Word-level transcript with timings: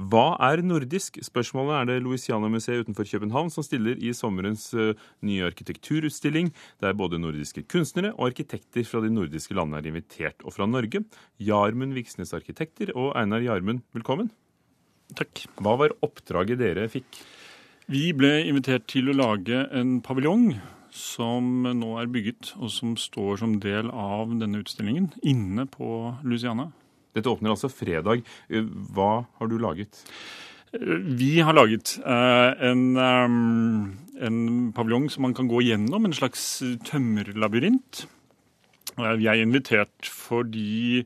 Hva 0.00 0.32
er 0.40 0.62
nordisk? 0.64 1.18
Spørsmålet 1.20 1.74
er 1.76 1.88
det 1.90 1.96
Louisiana-museet 2.06 2.86
utenfor 2.86 3.04
København 3.04 3.50
som 3.52 3.64
stiller 3.66 3.98
i 4.00 4.14
sommerens 4.16 4.70
uh, 4.72 4.94
nye 5.26 5.44
arkitekturutstilling, 5.44 6.48
der 6.80 6.96
både 6.96 7.20
nordiske 7.20 7.66
kunstnere 7.68 8.14
og 8.14 8.30
arkitekter 8.30 8.86
fra 8.88 9.02
de 9.04 9.10
nordiske 9.12 9.52
landene 9.56 9.82
er 9.82 9.90
invitert, 9.90 10.40
og 10.46 10.56
fra 10.56 10.64
Norge. 10.70 11.02
Jarmund 11.36 11.92
Viksnes 11.98 12.32
Arkitekter 12.32 12.94
og 12.94 13.12
Einar 13.18 13.44
Jarmund, 13.44 13.84
velkommen. 13.92 14.32
Takk. 15.18 15.44
Hva 15.60 15.76
var 15.76 15.96
oppdraget 16.06 16.62
dere 16.62 16.88
fikk? 16.88 17.20
Vi 17.90 18.08
ble 18.16 18.38
invitert 18.46 18.88
til 18.88 19.10
å 19.10 19.18
lage 19.18 19.66
en 19.76 19.98
paviljong 20.06 20.54
som 20.96 21.66
nå 21.76 21.96
er 22.00 22.08
bygget, 22.08 22.54
og 22.56 22.72
som 22.72 22.96
står 22.96 23.42
som 23.42 23.58
del 23.60 23.92
av 23.92 24.32
denne 24.32 24.62
utstillingen 24.64 25.12
inne 25.20 25.68
på 25.68 26.14
Louisiana. 26.24 26.70
Dette 27.16 27.30
åpner 27.30 27.54
altså 27.54 27.70
fredag. 27.72 28.22
Eh, 28.50 28.68
hva 28.94 29.24
har 29.38 29.50
du 29.50 29.58
laget? 29.60 30.04
Vi 30.70 31.40
har 31.42 31.56
laget 31.56 31.96
eh, 31.98 32.68
en, 32.68 32.84
eh, 32.94 34.24
en 34.26 34.38
paviljong 34.76 35.08
som 35.10 35.26
man 35.26 35.34
kan 35.34 35.50
gå 35.50 35.64
gjennom, 35.66 36.06
en 36.06 36.14
slags 36.14 36.62
tømmerlabyrint. 36.86 38.04
Vi 39.00 39.26
er 39.30 39.40
invitert 39.40 40.06
fordi 40.06 41.04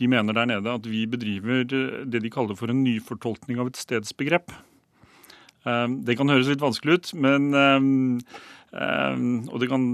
de 0.00 0.08
mener 0.10 0.34
der 0.36 0.48
nede 0.50 0.72
at 0.72 0.86
vi 0.88 1.04
bedriver 1.08 1.64
det 1.64 2.20
de 2.22 2.32
kaller 2.32 2.56
for 2.58 2.72
en 2.72 2.82
nyfortolkning 2.84 3.60
av 3.60 3.70
et 3.70 3.78
stedsbegrep. 3.80 4.52
Det 5.64 6.16
kan 6.16 6.32
høres 6.32 6.48
litt 6.50 6.62
vanskelig 6.64 6.96
ut, 6.98 7.12
men 7.20 8.24
Og 8.72 9.60
det 9.60 9.68
kan 9.70 9.86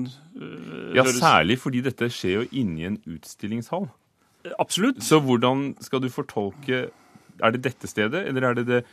Ja, 0.96 1.04
særlig 1.04 1.58
fordi 1.58 1.84
dette 1.86 2.08
skjer 2.10 2.40
jo 2.40 2.48
inni 2.52 2.86
en 2.88 2.98
utstillingshall. 3.04 3.90
Absolutt. 4.62 5.02
Så 5.04 5.20
hvordan 5.22 5.74
skal 5.84 6.02
du 6.02 6.08
fortolke 6.12 6.86
Er 7.36 7.52
det 7.52 7.64
dette 7.66 7.88
stedet, 7.90 8.22
eller 8.28 8.48
er 8.48 8.54
det 8.56 8.66
det 8.66 8.84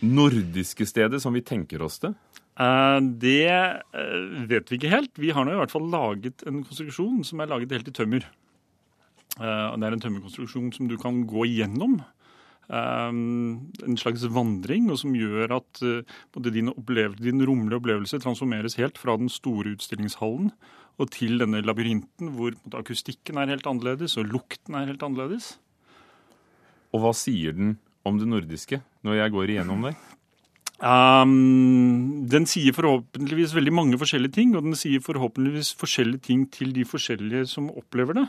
nordiske 0.00 0.86
stedet 0.88 1.20
som 1.20 1.34
vi 1.36 1.42
tenker 1.44 1.82
oss 1.84 1.98
det? 2.00 2.14
Uh, 2.56 2.96
det 3.20 3.52
uh, 3.92 4.48
vet 4.48 4.70
vi 4.70 4.78
ikke 4.78 4.92
helt. 4.92 5.12
Vi 5.20 5.32
har 5.36 5.44
nå 5.44 5.52
i 5.52 5.58
hvert 5.60 5.72
fall 5.72 5.90
laget 5.92 6.44
en 6.48 6.62
konstruksjon 6.64 7.20
som 7.24 7.40
er 7.40 7.50
laget 7.50 7.74
helt 7.76 7.90
i 7.90 7.94
tømmer. 7.96 8.24
Uh, 9.36 9.76
det 9.76 9.84
er 9.84 9.96
en 9.96 10.04
tømmerkonstruksjon 10.06 10.72
som 10.72 10.88
du 10.88 10.96
kan 11.00 11.20
gå 11.28 11.44
igjennom. 11.50 11.98
En 12.68 13.98
slags 14.00 14.24
vandring, 14.34 14.88
og 14.90 14.98
som 14.98 15.14
gjør 15.14 15.52
at 15.60 15.80
både 16.34 16.50
din, 16.50 16.72
din 17.20 17.44
rommelige 17.46 17.78
opplevelse 17.78 18.18
transformeres 18.22 18.74
helt 18.80 18.98
fra 18.98 19.14
den 19.20 19.30
store 19.30 19.76
utstillingshallen 19.76 20.50
og 20.96 21.12
til 21.12 21.38
denne 21.40 21.60
labyrinten 21.64 22.32
hvor 22.36 22.56
akustikken 22.78 23.38
er 23.40 23.52
helt 23.52 23.68
annerledes 23.68 24.16
og 24.20 24.28
lukten 24.32 24.76
er 24.76 24.88
helt 24.88 25.04
annerledes. 25.04 25.54
Og 26.94 27.02
hva 27.04 27.12
sier 27.16 27.56
den 27.56 27.76
om 28.06 28.20
det 28.20 28.28
nordiske 28.30 28.80
når 29.04 29.20
jeg 29.20 29.34
går 29.34 29.52
igjennom 29.54 29.88
det? 29.88 29.96
Um, 30.76 32.26
den 32.28 32.44
sier 32.48 32.74
forhåpentligvis 32.76 33.54
veldig 33.56 33.72
mange 33.72 33.96
forskjellige 33.96 34.34
ting, 34.36 34.50
og 34.56 34.66
den 34.66 34.76
sier 34.76 35.00
forhåpentligvis 35.00 35.72
forskjellige 35.80 36.26
ting 36.28 36.42
til 36.52 36.74
de 36.76 36.84
forskjellige 36.84 37.46
som 37.48 37.70
opplever 37.72 38.18
det. 38.18 38.26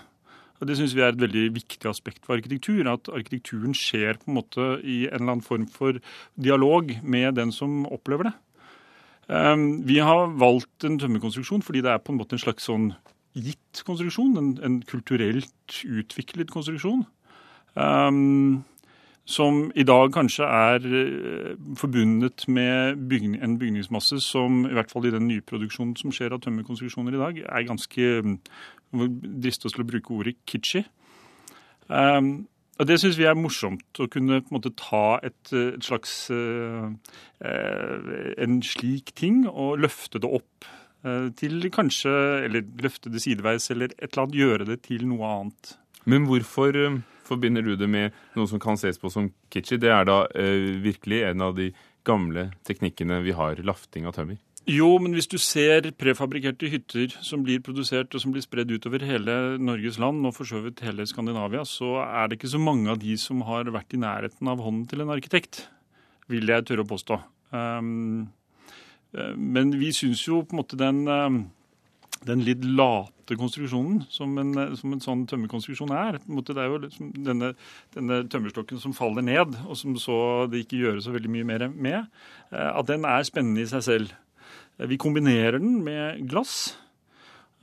Det 0.65 0.77
syns 0.77 0.95
vi 0.97 1.03
er 1.05 1.11
et 1.13 1.21
veldig 1.21 1.43
viktig 1.53 1.89
aspekt 1.89 2.23
for 2.25 2.37
arkitektur. 2.37 2.87
At 2.89 3.09
arkitekturen 3.13 3.75
skjer 3.77 4.17
på 4.17 4.31
en 4.31 4.37
måte 4.39 4.69
i 4.81 5.03
en 5.05 5.19
eller 5.19 5.35
annen 5.35 5.45
form 5.45 5.67
for 5.69 5.99
dialog 6.35 6.95
med 7.03 7.37
den 7.37 7.53
som 7.53 7.85
opplever 7.85 8.31
det. 8.31 8.33
Ehm, 9.29 9.83
vi 9.87 9.99
har 9.99 10.31
valgt 10.39 10.87
en 10.87 10.97
tømmerkonstruksjon 10.99 11.61
fordi 11.65 11.83
det 11.85 11.91
er 11.91 12.01
på 12.01 12.13
en 12.13 12.21
måte 12.21 12.37
en 12.37 12.41
slags 12.41 12.65
sånn 12.69 12.93
gitt 13.37 13.83
konstruksjon. 13.85 14.33
En, 14.39 14.49
en 14.63 14.81
kulturelt 14.87 15.83
utviklet 15.85 16.51
konstruksjon. 16.53 17.05
Um, 17.77 18.63
som 19.27 19.65
i 19.75 19.83
dag 19.83 20.13
kanskje 20.15 20.47
er 20.47 20.85
eh, 20.87 21.55
forbundet 21.75 22.45
med 22.47 23.01
bygning, 23.11 23.35
en 23.43 23.57
bygningsmasse 23.59 24.21
som 24.23 24.61
i 24.69 24.71
hvert 24.71 24.91
fall 24.91 25.09
i 25.09 25.11
den 25.11 25.27
nyproduksjonen 25.27 25.97
som 25.99 26.13
skjer 26.15 26.31
av 26.31 26.39
tømmerkonstruksjoner 26.45 27.17
i 27.17 27.19
dag, 27.19 27.41
er 27.43 27.67
ganske 27.67 28.07
Driste 28.91 29.67
oss 29.67 29.75
til 29.75 29.83
å 29.83 29.89
bruke 29.89 30.13
ordet 30.15 30.37
kitschy. 30.47 30.83
Um, 31.87 32.47
og 32.77 32.87
Det 32.87 32.99
syns 33.01 33.17
vi 33.17 33.25
er 33.25 33.37
morsomt, 33.37 33.87
å 33.99 34.09
kunne 34.11 34.41
på 34.43 34.51
en 34.51 34.57
måte 34.59 34.73
ta 34.77 35.17
et, 35.25 35.39
et 35.55 35.83
slags 35.83 36.27
uh, 36.29 36.91
En 38.37 38.59
slik 38.65 39.15
ting 39.17 39.45
og 39.47 39.79
løfte 39.81 40.21
det 40.21 40.29
opp 40.29 40.67
uh, 41.07 41.29
til 41.39 41.71
kanskje 41.73 42.13
Eller 42.45 42.67
løfte 42.83 43.09
det 43.13 43.23
sideveis, 43.23 43.69
eller 43.73 43.95
et 43.95 44.11
eller 44.11 44.25
annet, 44.27 44.39
gjøre 44.43 44.69
det 44.69 44.81
til 44.85 45.07
noe 45.09 45.31
annet. 45.39 45.73
Men 46.05 46.27
hvorfor 46.29 46.77
uh, 46.77 46.99
forbinder 47.27 47.65
du 47.65 47.75
det 47.79 47.89
med 47.89 48.15
noe 48.37 48.47
som 48.51 48.61
kan 48.61 48.77
ses 48.79 49.01
på 49.01 49.11
som 49.13 49.31
kitschy? 49.49 49.79
Det 49.81 49.91
er 49.91 50.05
da 50.07 50.21
virkelig 50.83 51.23
en 51.31 51.47
av 51.49 51.57
de 51.57 51.71
gamle 52.07 52.51
teknikkene 52.67 53.19
vi 53.25 53.33
har, 53.35 53.59
lafting 53.65 54.05
av 54.07 54.15
tømmer? 54.15 54.37
Jo, 54.67 54.89
men 54.99 55.13
hvis 55.15 55.29
du 55.31 55.37
ser 55.39 55.85
prefabrikkerte 55.95 56.67
hytter 56.67 57.13
som 57.23 57.39
blir 57.45 57.61
produsert 57.63 58.11
og 58.11 58.19
som 58.19 58.33
blir 58.35 58.43
spredd 58.43 58.73
utover 58.75 59.05
hele 59.07 59.55
Norges 59.63 59.95
land, 59.95 60.25
og 60.27 60.33
for 60.35 60.49
så 60.49 60.59
vidt 60.65 60.83
hele 60.83 61.05
Skandinavia, 61.07 61.63
så 61.63 62.01
er 62.03 62.27
det 62.27 62.35
ikke 62.35 62.51
så 62.51 62.59
mange 62.59 62.91
av 62.91 62.99
de 62.99 63.15
som 63.15 63.45
har 63.47 63.71
vært 63.71 63.95
i 63.95 64.01
nærheten 64.03 64.51
av 64.51 64.59
hånden 64.59 64.83
til 64.91 65.05
en 65.05 65.13
arkitekt, 65.15 65.61
vil 66.27 66.51
jeg 66.51 66.67
tørre 66.67 66.83
å 66.83 66.89
påstå. 66.89 67.19
Um, 67.55 68.27
eh, 69.15 69.31
men 69.39 69.71
vi 69.79 69.93
syns 69.95 70.25
jo 70.27 70.41
på 70.43 70.57
en 70.57 70.59
måte 70.59 70.81
den, 70.83 71.01
um, 71.07 71.39
den 72.27 72.43
litt 72.43 72.67
late 72.67 73.39
konstruksjonen 73.39 74.03
som 74.11 74.35
en, 74.43 74.51
som 74.75 74.91
en 74.91 75.07
sånn 75.07 75.25
tømmerkonstruksjon 75.31 75.95
er 75.95 76.19
måte 76.27 76.55
Det 76.55 76.63
er 76.63 76.71
jo 76.73 76.83
liksom 76.83 77.15
denne, 77.23 77.53
denne 77.95 78.21
tømmerstokken 78.27 78.83
som 78.83 78.95
faller 78.95 79.23
ned, 79.23 79.55
og 79.63 79.79
som 79.79 79.95
så 79.95 80.19
det 80.51 80.65
ikke 80.65 80.83
gjøres 80.83 81.07
så 81.07 81.15
veldig 81.15 81.35
mye 81.39 81.51
mer 81.55 81.69
med, 81.71 82.15
eh, 82.51 82.71
at 82.73 82.91
den 82.91 83.07
er 83.07 83.23
spennende 83.31 83.63
i 83.63 83.71
seg 83.71 83.91
selv. 83.93 84.17
Vi 84.77 84.99
kombinerer 85.01 85.57
den 85.57 85.79
med 85.85 86.21
glass. 86.29 86.77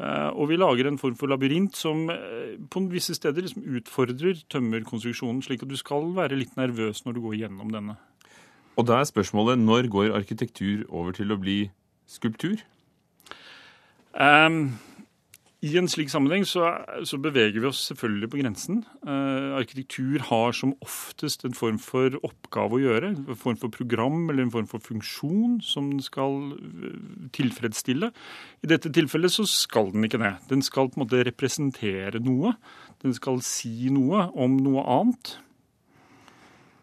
Eh, 0.03 0.31
og 0.35 0.49
vi 0.51 0.59
lager 0.59 0.89
en 0.91 0.99
form 0.99 1.15
for 1.15 1.31
labyrint 1.31 1.77
som 1.79 2.09
eh, 2.11 2.57
på 2.71 2.83
visse 2.91 3.15
steder 3.15 3.47
liksom 3.47 3.63
utfordrer 3.79 4.41
tømmerkonstruksjonen, 4.51 5.43
slik 5.47 5.63
at 5.63 5.71
du 5.71 5.77
skal 5.79 6.11
være 6.17 6.41
litt 6.41 6.57
nervøs 6.59 7.05
når 7.05 7.15
du 7.15 7.23
går 7.29 7.37
gjennom 7.45 7.71
denne. 7.71 7.95
Og 8.75 8.89
da 8.89 8.99
er 8.99 9.07
spørsmålet 9.07 9.61
når 9.63 9.87
går 9.93 10.17
arkitektur 10.19 10.83
over 10.89 11.15
til 11.15 11.31
å 11.31 11.39
bli 11.39 11.59
skulptur? 12.11 12.59
Um, 14.19 14.75
i 15.65 15.71
en 15.81 15.87
slik 15.89 16.11
sammenheng 16.13 16.45
så, 16.45 16.67
så, 17.09 17.17
beveger 17.23 17.63
vi 17.63 17.69
oss 17.71 17.81
selvfølgelig 17.89 18.29
på 18.33 18.41
grensen. 18.43 18.83
Eh, 19.07 19.55
arkitektur 19.57 20.21
har 20.29 20.53
som 20.57 20.75
oftest 20.85 21.47
en 21.47 21.57
form 21.57 21.79
for 21.81 22.19
oppgave 22.27 22.77
å 22.77 22.83
gjøre. 22.83 23.13
En 23.15 23.39
form 23.41 23.57
for 23.63 23.73
program 23.73 24.27
eller 24.29 24.45
en 24.45 24.53
form 24.53 24.69
for 24.69 24.85
funksjon 24.85 25.61
som 25.65 25.89
den 25.95 26.05
skal 26.05 26.53
eh, 26.59 26.99
tilfredsstille. 27.37 28.11
I 28.61 28.73
dette 28.75 28.93
tilfellet 28.93 29.33
så 29.33 29.47
skal 29.49 29.93
den 29.95 30.05
ikke 30.09 30.21
det. 30.21 30.35
Den 30.53 30.65
skal 30.67 30.91
på 30.91 31.01
en 31.01 31.07
måte 31.07 31.25
representere 31.31 32.21
noe. 32.25 32.57
Den 33.05 33.17
skal 33.17 33.41
si 33.47 33.89
noe 33.95 34.29
om 34.37 34.61
noe 34.61 34.85
annet. 34.99 35.37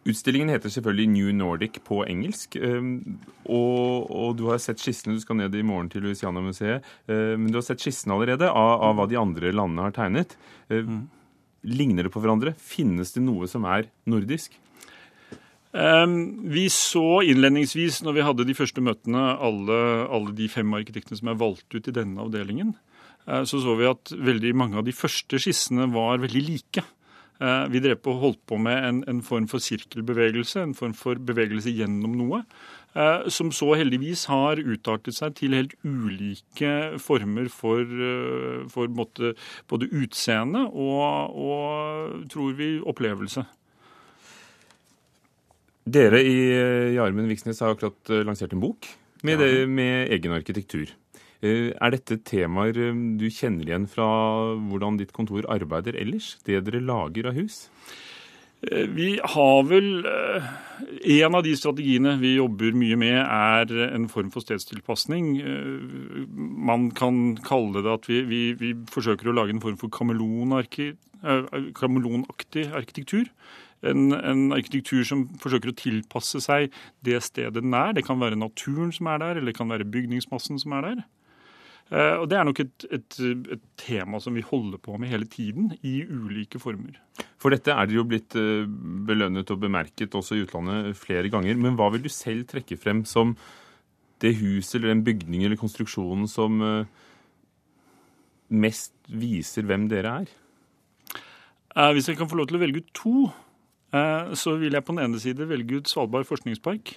Utstillingen 0.01 0.50
heter 0.50 0.72
selvfølgelig 0.73 1.07
New 1.13 1.29
Nordic 1.38 1.78
på 1.85 2.00
engelsk. 2.09 2.56
Ehm, 2.57 3.19
og, 3.45 4.09
og, 4.09 4.31
du 4.39 4.47
har 4.50 4.62
sett 4.62 4.81
skissene. 4.81 5.13
Du 5.13 5.22
skal 5.22 5.38
ned 5.38 5.53
i 5.53 5.62
morgen 5.66 5.91
til 5.94 6.01
Louisiana-museet. 6.07 6.88
Ehm, 7.06 7.44
men 7.44 7.51
du 7.51 7.59
har 7.59 7.67
sett 7.67 7.84
skissene 7.84 8.16
allerede 8.17 8.50
av, 8.50 8.81
av, 8.81 8.95
hva 8.97 9.06
de 9.11 9.19
andre 9.22 9.53
landene 9.53 9.85
har 9.85 9.97
tegnet. 9.97 10.38
Ehm, 10.73 10.90
mm. 10.90 11.01
Ligner 11.69 12.07
det 12.07 12.13
på 12.16 12.22
hverandre? 12.23 12.56
Finnes 12.57 13.13
det 13.13 13.22
noe 13.22 13.45
som 13.45 13.67
er 13.69 13.91
nordisk? 14.09 14.56
Um, 15.72 16.50
vi 16.51 16.66
så 16.73 17.22
innledningsvis, 17.23 18.01
når 18.03 18.16
vi 18.17 18.23
hadde 18.28 18.45
de 18.50 18.56
første 18.57 18.81
møtene, 18.84 19.22
alle, 19.40 19.78
alle 20.11 20.34
de 20.35 20.50
fem 20.51 20.73
arkitektene 20.75 21.19
som 21.22 21.29
er 21.31 21.38
valgt 21.40 21.72
ut 21.72 21.88
i 21.88 21.94
denne 21.95 22.19
avdelingen, 22.25 22.73
uh, 23.29 23.45
så 23.47 23.61
så 23.63 23.78
vi 23.79 23.88
at 23.88 24.11
veldig 24.11 24.51
mange 24.57 24.81
av 24.81 24.90
de 24.90 24.95
første 24.95 25.40
skissene 25.40 25.88
var 25.94 26.19
veldig 26.25 26.44
like. 26.50 26.84
Eh, 27.41 27.63
vi 27.74 27.79
drev 27.81 27.97
på, 28.06 28.13
holdt 28.22 28.41
på 28.50 28.59
med 28.62 28.84
en, 28.85 29.00
en, 29.09 29.22
form 29.25 29.47
for 29.50 29.63
sirkelbevegelse, 29.63 30.62
en 30.62 30.75
form 30.78 30.94
for 30.97 31.18
bevegelse 31.18 31.73
gjennom 31.73 32.14
noe. 32.20 32.43
Eh, 32.93 33.26
som 33.34 33.49
så 33.55 33.72
heldigvis 33.79 34.28
har 34.29 34.61
utartet 34.61 35.17
seg 35.17 35.34
til 35.40 35.55
helt 35.58 35.73
ulike 35.82 36.99
former 37.02 37.49
for, 37.49 37.82
eh, 37.82 38.61
for 38.70 38.93
måtte, 38.93 39.34
både 39.72 39.90
utseende 39.90 40.67
og, 40.70 41.34
og, 41.34 42.29
tror 42.29 42.53
vi, 42.59 42.76
opplevelse. 42.93 43.47
Dere 45.91 46.22
i 46.22 46.37
Jarmen 46.94 47.26
Viksnes 47.26 47.59
har 47.64 47.73
akkurat 47.73 48.11
lansert 48.22 48.53
en 48.53 48.61
bok 48.61 48.85
med, 49.26 49.41
det, 49.41 49.66
med 49.66 50.11
egen 50.14 50.35
arkitektur. 50.35 50.91
Eh, 51.41 51.73
er 51.73 51.96
dette 51.96 52.20
temaer 52.22 52.78
eh, 52.78 52.93
du 53.17 53.26
kjenner 53.34 53.66
igjen 53.66 53.88
fra 53.90 54.05
hvordan 54.61 54.99
ditt 54.99 55.14
kontor 55.16 55.47
arbeider 55.49 55.97
ellers? 55.97 56.35
Det 56.46 56.59
dere 56.67 56.82
lager 56.85 57.32
av 57.32 57.38
hus? 57.40 57.55
Eh, 58.61 58.85
vi 58.85 59.16
har 59.17 59.64
vel 59.66 60.05
En 61.02 61.35
av 61.38 61.41
de 61.46 61.55
strategiene 61.58 62.20
vi 62.22 62.35
jobber 62.35 62.73
mye 62.78 62.97
med, 62.97 63.17
er 63.17 63.66
en 63.88 64.08
form 64.09 64.29
for 64.34 64.41
stedstilpasning. 64.41 65.41
Man 66.29 66.91
kan 66.97 67.38
kalle 67.41 67.82
det 67.82 67.91
at 67.91 68.05
vi, 68.09 68.22
vi, 68.26 68.53
vi 68.58 68.73
forsøker 68.90 69.29
å 69.29 69.35
lage 69.37 69.53
en 69.53 69.61
form 69.61 69.78
for 69.82 69.90
kameleonaktig 69.94 70.97
arkitektur. 72.73 73.26
en, 73.82 74.14
en, 74.14 74.52
arkitektur 74.53 75.03
som 75.05 75.28
forsøker 75.41 75.70
å 75.70 75.78
tilpasse 75.78 76.41
seg 76.41 76.70
det 77.02 77.22
stedet 77.26 77.61
den 77.61 77.73
er. 77.73 77.94
Det 77.94 78.05
kan 78.05 78.20
være 78.22 78.35
naturen 78.37 78.91
som 78.94 79.08
er 79.08 79.17
der, 79.22 79.37
eller 79.37 79.52
det 79.53 79.58
kan 79.58 79.70
være 79.70 79.85
bygningsmassen 79.90 80.59
som 80.61 80.72
er 80.78 80.82
der. 80.82 81.02
Eh, 81.91 82.16
og 82.22 82.29
Det 82.32 82.38
er 82.40 82.47
nok 82.47 82.59
et, 82.64 82.85
et, 82.88 83.17
et, 83.52 83.64
tema 83.82 84.20
som 84.23 84.35
vi 84.38 84.43
holder 84.46 84.79
på 84.79 84.96
med 84.99 85.11
hele 85.11 85.28
tiden, 85.28 85.73
i 85.84 86.05
ulike 86.08 86.59
former. 86.61 86.96
For 87.41 87.52
dette 87.52 87.73
er 87.73 87.90
det 87.90 87.97
jo 87.97 88.05
blitt 88.08 88.38
eh, 88.40 88.64
belønnet 89.08 89.52
og 89.52 89.59
bemerket 89.59 90.16
også 90.16 90.38
i 90.38 90.46
utlandet 90.46 90.96
flere 90.96 91.32
ganger. 91.34 91.59
Men 91.59 91.76
hva 91.76 91.90
vil 91.91 92.05
du 92.05 92.11
selv 92.11 92.47
trekke 92.47 92.79
frem 92.79 93.03
som 93.03 93.35
det 94.23 94.38
huset 94.40 94.78
eller 94.78 94.93
den 94.93 95.03
bygningen 95.03 95.49
eller 95.49 95.59
konstruksjonen 95.59 96.29
som 96.32 96.64
eh, 96.64 96.97
mest 98.55 98.96
viser 99.11 99.67
hvem 99.67 99.90
dere 99.91 100.22
er? 100.22 100.37
Hvis 101.96 102.09
jeg 102.09 102.17
kan 102.20 102.28
få 102.28 102.35
lov 102.35 102.49
til 102.49 102.58
å 102.58 102.59
velge 102.59 102.82
ut 102.84 102.90
to, 102.91 103.14
så 104.35 104.58
vil 104.59 104.76
jeg 104.76 104.84
på 104.84 104.91
den 104.91 105.05
ene 105.05 105.20
side 105.23 105.46
velge 105.47 105.78
ut 105.79 105.87
Svalbard 105.87 106.28
forskningspark, 106.28 106.91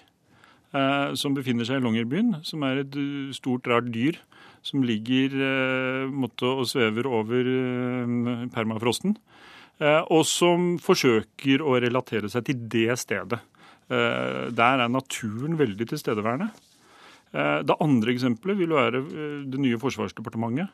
som 1.15 1.37
befinner 1.37 1.67
seg 1.69 1.79
i 1.79 1.85
Longyearbyen, 1.85 2.41
som 2.47 2.65
er 2.67 2.82
et 2.82 2.97
eh, 2.99 3.32
stort, 3.37 3.69
rart 3.71 3.91
dyr 3.94 4.19
som 4.65 4.81
ligger 4.81 5.35
måtte, 6.09 6.49
og 6.49 6.65
svever 6.65 7.05
over 7.05 7.49
permafrosten. 8.49 9.12
Og 9.85 10.23
som 10.25 10.79
forsøker 10.81 11.61
å 11.61 11.75
relatere 11.85 12.31
seg 12.32 12.47
til 12.47 12.62
det 12.73 12.97
stedet. 12.97 13.43
Der 13.93 14.81
er 14.81 14.88
naturen 14.88 15.59
veldig 15.61 15.91
tilstedeværende. 15.91 16.49
Det 17.69 17.76
andre 17.76 18.15
eksempelet 18.15 18.56
vil 18.62 18.73
være 18.73 19.05
det 19.53 19.61
nye 19.67 19.82
Forsvarsdepartementet 19.85 20.73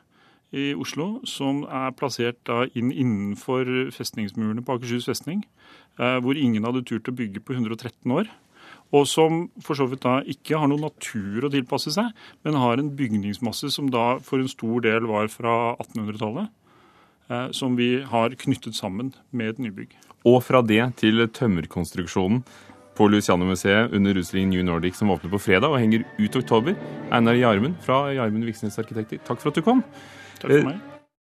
i 0.55 0.71
Oslo, 0.71 1.17
som 1.27 1.65
er 1.67 1.91
plassert 1.99 2.47
inn 2.71 2.91
innenfor 2.91 3.67
festningsmurene 3.91 4.63
på 4.63 4.79
Akershus 4.79 5.11
festning. 5.11 5.43
Eh, 5.99 6.17
hvor 6.23 6.37
ingen 6.39 6.63
hadde 6.67 6.85
turt 6.87 7.09
å 7.11 7.15
bygge 7.15 7.43
på 7.43 7.55
113 7.57 8.13
år. 8.15 8.29
Og 8.91 9.05
som 9.07 9.45
for 9.63 9.79
så 9.79 9.87
vidt 9.87 10.03
da 10.03 10.19
ikke 10.27 10.59
har 10.59 10.67
noen 10.67 10.83
natur 10.89 11.47
å 11.47 11.51
tilpasse 11.53 11.93
seg, 11.95 12.11
men 12.43 12.59
har 12.59 12.79
en 12.79 12.91
bygningsmasse 12.97 13.71
som 13.71 13.87
da 13.93 14.17
for 14.23 14.43
en 14.43 14.51
stor 14.51 14.83
del 14.83 15.07
var 15.07 15.31
fra 15.31 15.77
1800-tallet. 15.77 16.51
Eh, 17.31 17.51
som 17.51 17.75
vi 17.75 18.01
har 18.03 18.29
knyttet 18.35 18.75
sammen 18.75 19.13
med 19.31 19.53
et 19.53 19.59
nybygg. 19.63 19.95
Og 20.27 20.41
fra 20.43 20.61
det 20.61 20.81
til 20.99 21.23
tømmerkonstruksjonen 21.31 22.43
på 22.97 23.07
Luciano-museet 23.07 23.93
under 23.95 24.19
utstillingen 24.19 24.51
New 24.51 24.65
Nordic 24.67 24.99
som 24.99 25.13
åpner 25.13 25.31
på 25.31 25.39
fredag 25.39 25.71
og 25.71 25.79
henger 25.79 26.03
ut 26.19 26.35
oktober. 26.35 26.75
Einar 27.11 27.39
Jarmund 27.39 27.79
fra 27.85 28.09
Jarmund 28.11 28.49
Viksnes 28.49 28.79
Arkitekter, 28.81 29.23
takk 29.27 29.39
for 29.39 29.53
at 29.53 29.61
du 29.61 29.63
kom. 29.65 29.85
Takk 30.41 30.51
for 30.51 30.73
meg. 30.73 31.00